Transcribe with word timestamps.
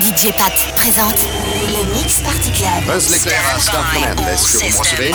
DJ 0.00 0.30
Pat 0.36 0.52
présente 0.74 1.26
le 1.68 1.94
Mix 1.94 2.20
Party 2.20 2.50
Club. 2.52 2.84
Buzz 2.86 3.08
l'éclair 3.08 3.40
à 3.54 3.58
Scott 3.58 3.80
Menendez 3.94 4.36
sur 4.36 4.60
mon 4.60 4.84
CV. 4.84 5.10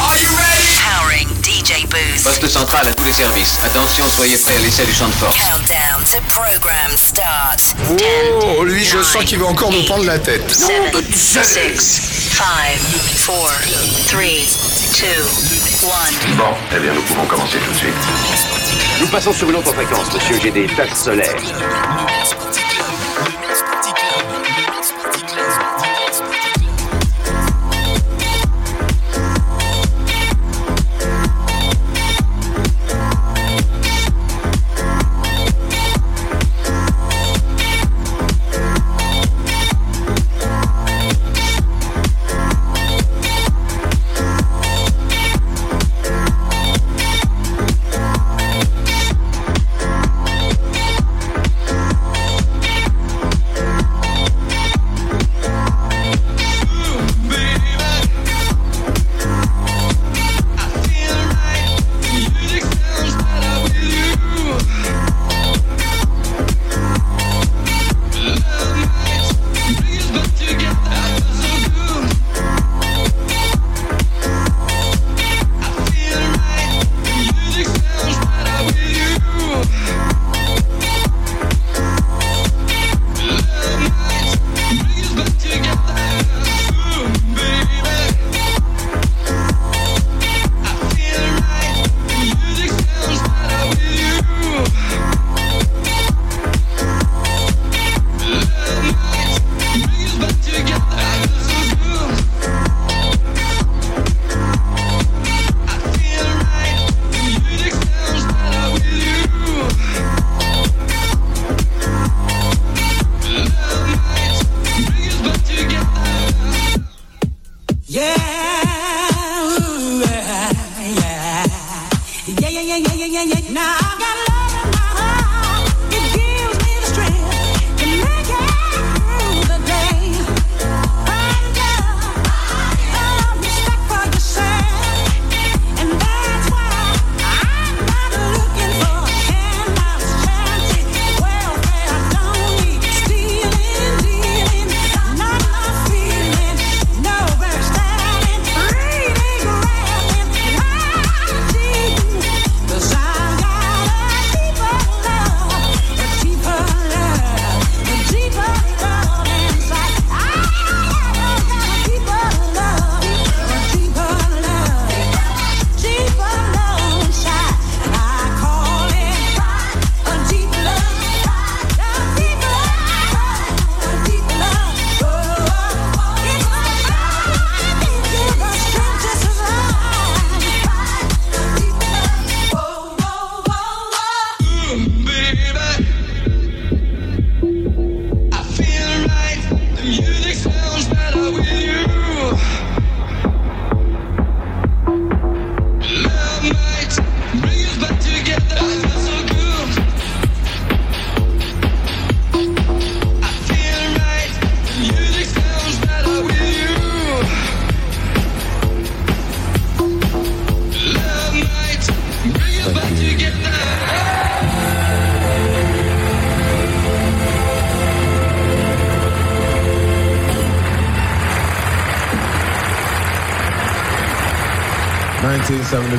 Are 0.00 0.16
you 0.16 0.28
ready? 0.36 0.78
Powering 0.78 1.28
DJ 1.42 1.84
Booth. 1.88 2.22
Poste 2.22 2.46
central 2.46 2.86
à 2.86 2.94
tous 2.94 3.04
les 3.04 3.12
services. 3.12 3.58
Attention, 3.64 4.08
soyez 4.08 4.36
prêts 4.38 4.54
à 4.54 4.60
l'essai 4.60 4.84
du 4.84 4.92
champ 4.92 5.08
de 5.08 5.12
force. 5.14 5.36
Countdown 5.36 6.04
to 6.04 6.20
program 6.28 6.96
start. 6.96 7.74
Oh, 8.56 8.62
lui, 8.62 8.84
je 8.84 9.02
sens 9.02 9.24
qu'il 9.24 9.38
va 9.38 9.46
encore 9.46 9.72
nous 9.72 9.82
prendre 9.84 10.04
la 10.04 10.20
tête. 10.20 10.48
7, 10.48 10.94
6, 11.12 11.32
5, 12.32 12.38
4, 12.38 13.24
3, 13.24 13.50
2, 14.12 14.18
1. 16.30 16.36
Bon, 16.36 16.54
eh 16.76 16.78
bien, 16.78 16.92
nous 16.92 17.02
pouvons 17.02 17.24
commencer 17.26 17.58
tout 17.58 17.72
de 17.72 17.76
suite. 17.78 17.94
Nous 19.00 19.08
passons 19.08 19.32
sur 19.32 19.50
une 19.50 19.56
autre 19.56 19.72
fréquence, 19.72 20.14
monsieur. 20.14 20.38
J'ai 20.40 20.52
des 20.52 20.66
taches 20.66 20.94
solaires. 20.94 21.34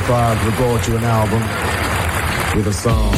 Record 0.08 0.86
you 0.88 0.98
an 0.98 1.04
album 1.04 1.42
with 2.56 2.68
a 2.68 2.74
song. 2.74 3.12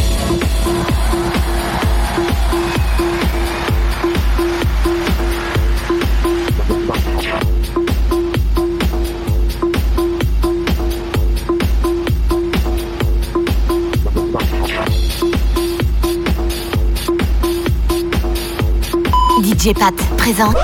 DJ 19.44 19.74
Pat 19.74 19.94
présente 20.18 20.56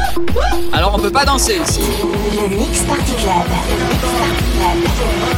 Alors 0.71 0.95
on 0.95 1.00
peut 1.00 1.12
pas 1.12 1.25
danser 1.25 1.59
ici. 1.68 1.81
le 1.81 2.56
Mix 2.56 2.80
Party 2.83 3.12
Club. 3.12 3.45
Le 3.69 3.89
Mix 3.89 4.03
Party 4.19 5.32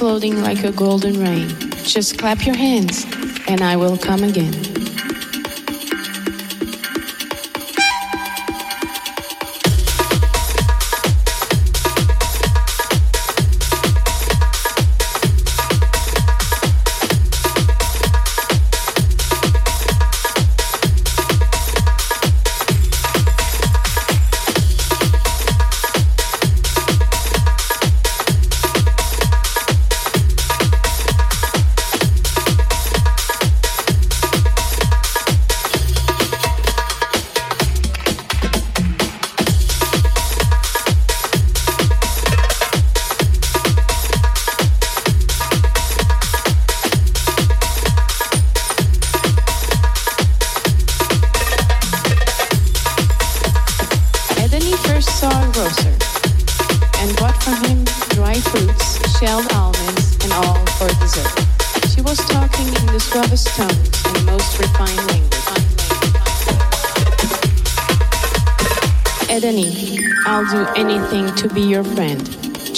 floating 0.00 0.40
like 0.40 0.64
a 0.64 0.72
golden 0.72 1.20
rain. 1.20 1.46
Just 1.84 2.16
clap 2.16 2.46
your 2.46 2.56
hands, 2.56 3.04
and 3.46 3.60
I 3.60 3.76
will 3.76 3.98
come 3.98 4.24
again. 4.24 4.69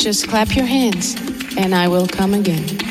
Just 0.03 0.27
clap 0.27 0.57
your 0.57 0.67
hands, 0.67 1.15
and 1.57 1.73
I 1.73 1.87
will 1.87 2.09
come 2.09 2.35
again. 2.35 2.82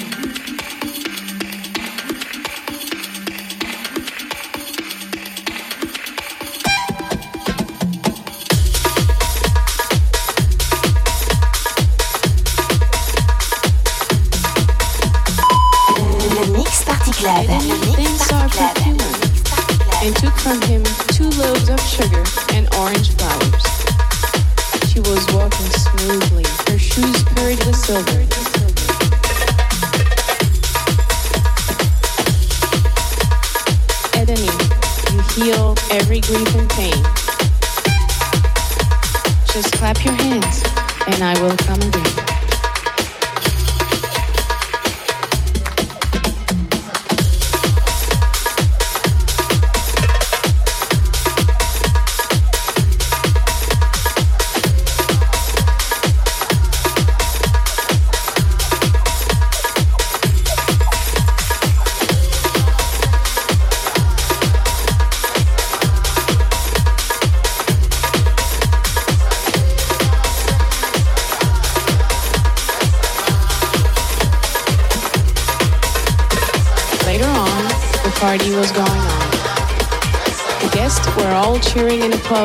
We 82.31 82.37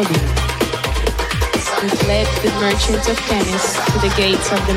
led 2.08 2.26
the 2.42 2.50
merchants 2.60 3.08
of 3.08 3.16
Venice 3.28 3.76
to 3.86 3.92
the 4.00 4.12
gates 4.16 4.50
of 4.50 4.58
the. 4.66 4.74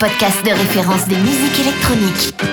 Podcast 0.00 0.42
de 0.46 0.50
référence 0.50 1.06
des 1.08 1.16
musiques 1.16 1.60
électroniques. 1.60 2.49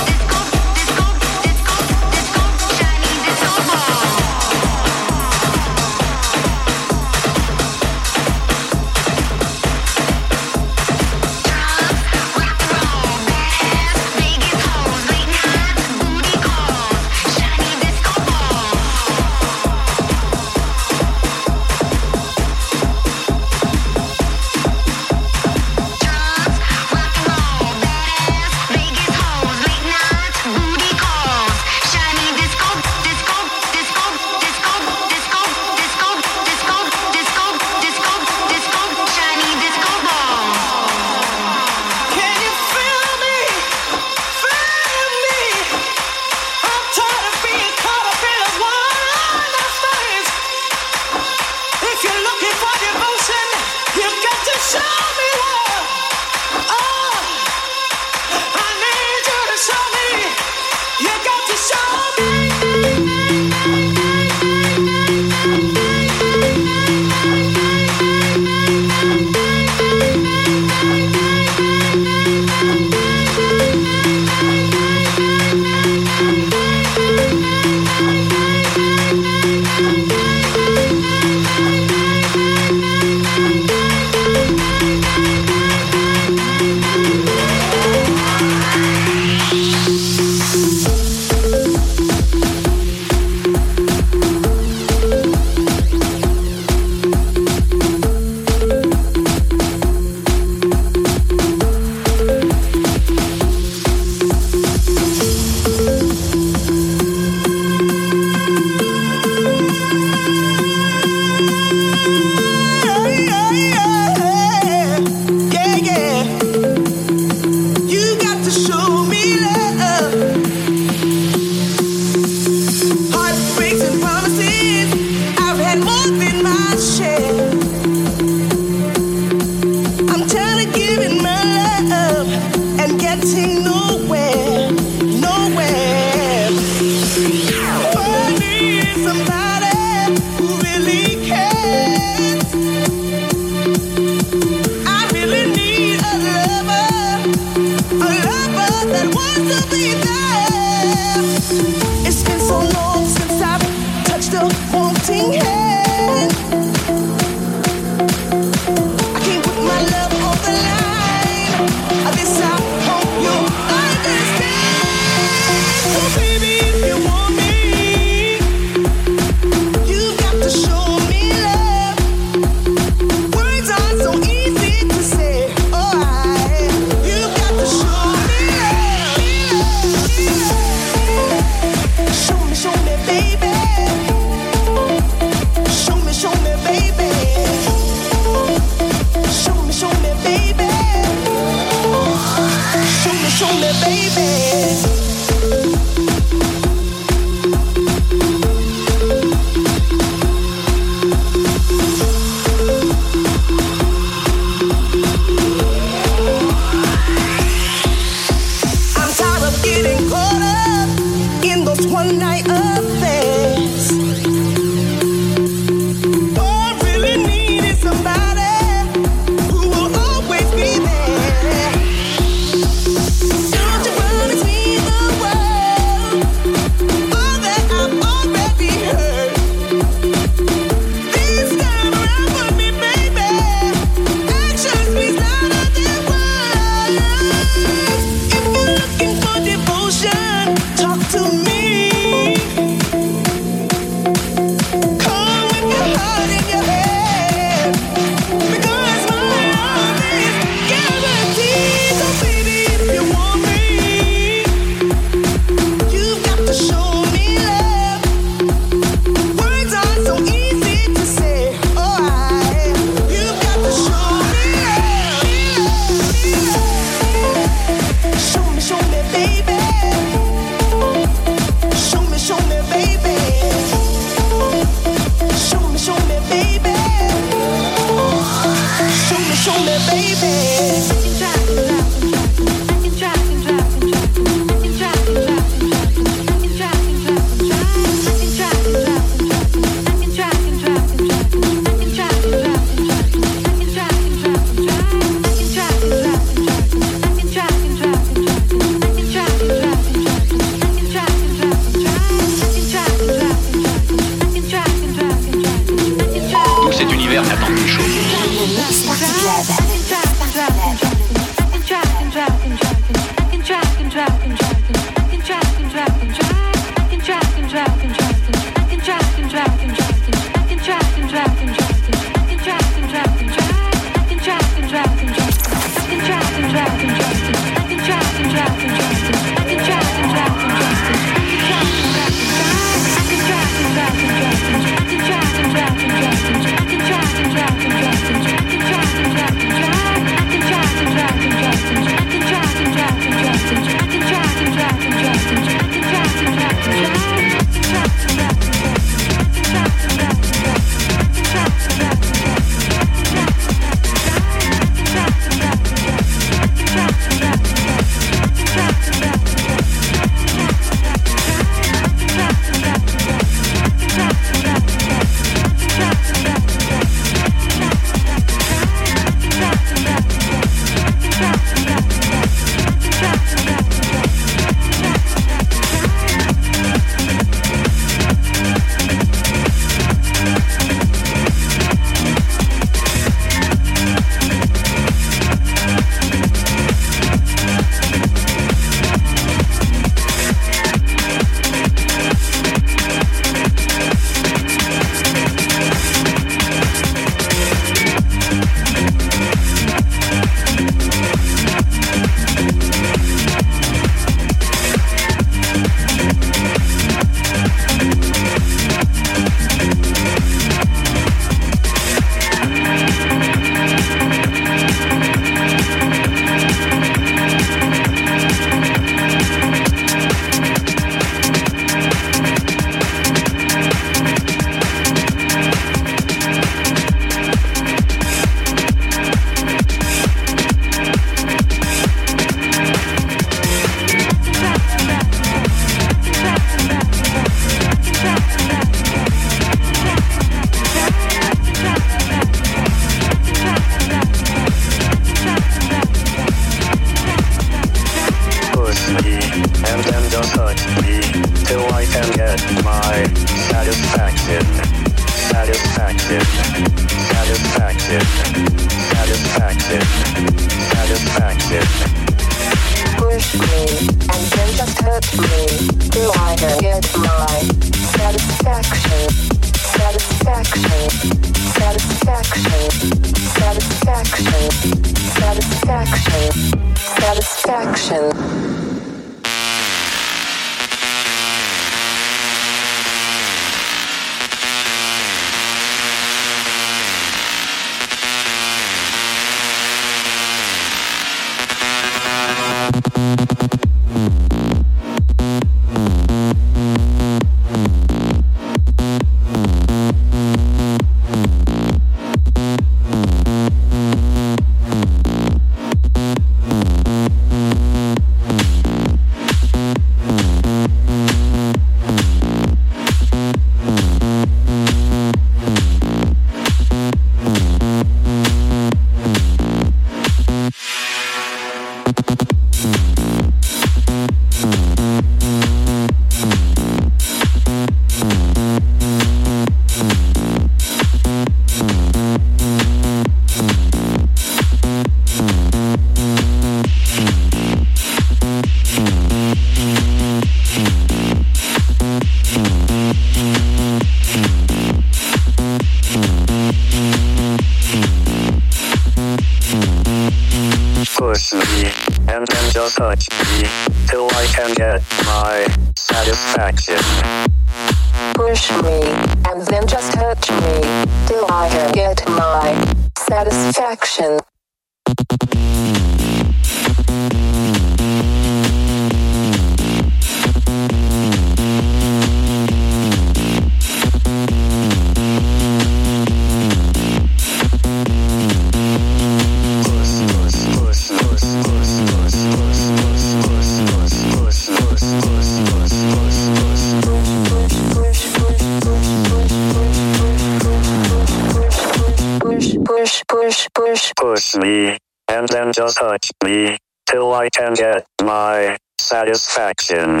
My 598.14 598.56
satisfaction. 598.78 600.00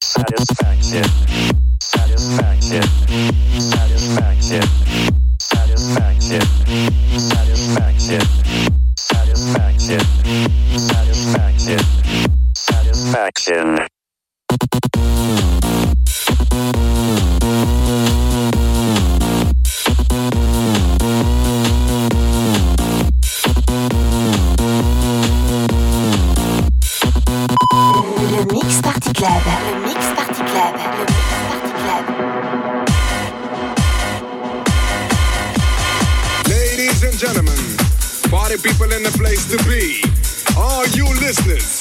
Satisfaction. 0.00 1.04
Satisfaction. 1.80 2.82
Satisfaction. 3.72 4.62
Satisfaction. 5.40 6.40
Satisfaction. 7.18 8.20
Satisfaction. 8.96 10.00
Satisfaction. 10.78 11.80
Satisfaction. 12.54 13.88
People 38.62 38.90
in 38.92 39.02
the 39.02 39.10
place 39.18 39.46
to 39.50 39.56
be. 39.64 40.02
All 40.56 40.86
you 40.88 41.06
listeners, 41.20 41.80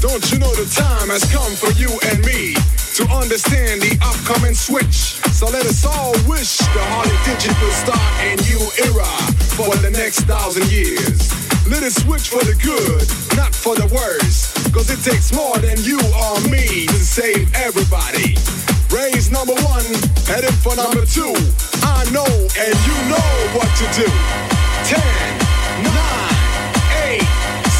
don't 0.00 0.22
you 0.32 0.38
know 0.38 0.50
the 0.54 0.68
time 0.74 1.08
has 1.10 1.24
come 1.32 1.52
for 1.54 1.70
you 1.78 1.88
and 2.10 2.18
me 2.24 2.54
to 2.94 3.04
understand 3.14 3.82
the 3.82 3.96
upcoming 4.02 4.54
switch? 4.54 5.18
So 5.32 5.46
let 5.46 5.64
us 5.66 5.84
all 5.86 6.12
wish 6.28 6.58
the 6.58 6.82
Harley 6.90 7.16
Digital 7.24 7.70
start 7.70 8.12
a 8.22 8.36
new 8.50 8.62
era 8.86 9.08
for 9.54 9.74
the 9.76 9.90
next 9.90 10.20
thousand 10.20 10.70
years. 10.70 11.47
Let 11.68 11.82
it 11.82 11.92
switch 11.92 12.30
for 12.30 12.42
the 12.44 12.56
good, 12.62 13.04
not 13.36 13.54
for 13.54 13.76
the 13.76 13.86
worse. 13.92 14.52
Cause 14.72 14.88
it 14.88 15.04
takes 15.04 15.32
more 15.34 15.56
than 15.58 15.76
you 15.84 16.00
or 16.16 16.40
me 16.48 16.86
to 16.86 16.94
save 16.94 17.52
everybody. 17.54 18.36
Raise 18.88 19.30
number 19.30 19.52
one, 19.68 19.84
headed 20.24 20.54
for 20.64 20.74
number 20.76 21.04
two. 21.04 21.34
I 21.84 22.08
know 22.10 22.24
and 22.56 22.74
you 22.88 22.96
know 23.12 23.30
what 23.52 23.68
to 23.76 23.86
do. 24.00 24.08
Ten 24.88 25.38
nine, 25.84 26.32
eight, 27.04 27.28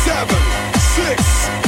seven, 0.04 0.42
six. 0.76 1.67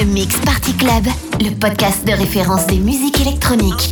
Le 0.00 0.06
Mix 0.06 0.34
Party 0.46 0.72
Club, 0.76 1.04
le 1.40 1.54
podcast 1.54 2.06
de 2.06 2.12
référence 2.12 2.66
des 2.66 2.78
musiques 2.78 3.20
électroniques. 3.20 3.90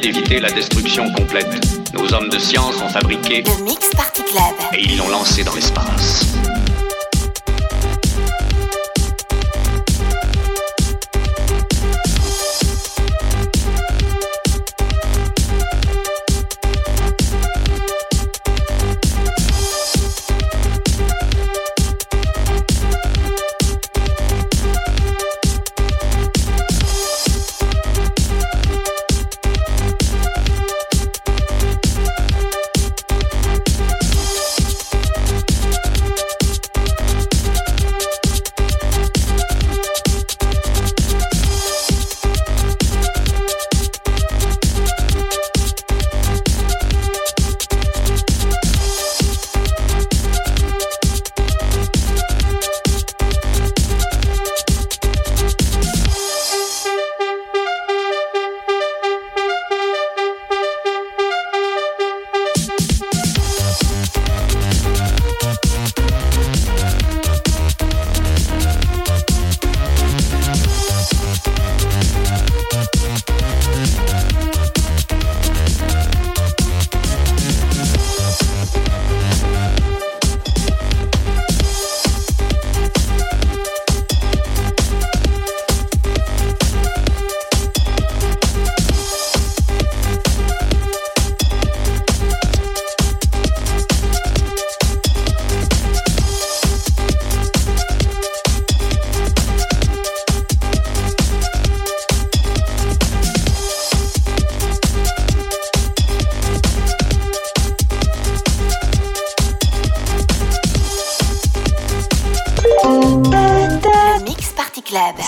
D'éviter 0.00 0.40
la 0.40 0.50
destruction 0.50 1.12
complète. 1.12 1.46
Nos 1.92 2.12
hommes 2.14 2.28
de 2.28 2.38
science 2.38 2.80
ont 2.82 2.88
fabriqué 2.88 3.42
le 3.42 3.64
Mix 3.64 3.90
Party 3.90 4.22
Club 4.22 4.72
et 4.72 4.82
ils 4.82 4.96
l'ont 4.96 5.08
lancé 5.08 5.44
dans 5.44 5.54
l'espace. 5.54 6.49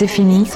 C'est 0.03 0.09
fini. 0.09 0.51